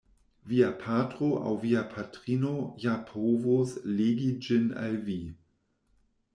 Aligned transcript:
Via 0.51 0.69
patro 0.83 1.29
aŭ 1.41 1.51
via 1.65 1.83
patrino 1.91 2.55
ja 2.87 2.95
povos 3.11 3.77
legi 4.01 4.33
ĝin 4.49 4.69
al 4.87 5.01
vi. 5.11 5.23